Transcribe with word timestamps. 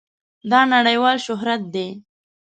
دا 0.51 0.59
نړېوال 0.73 1.17
شهرت 1.25 1.61
دی. 1.73 1.87